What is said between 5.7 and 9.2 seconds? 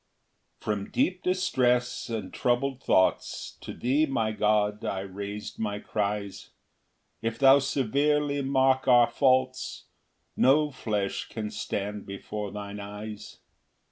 cries; If thou severely mark our